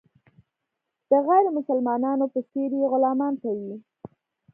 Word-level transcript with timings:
د 1.09 1.11
غیر 1.27 1.45
مسلمانانو 1.57 2.25
په 2.33 2.39
څېر 2.49 2.69
یې 2.79 2.85
غلامان 2.93 3.33
کوي. 3.43 3.73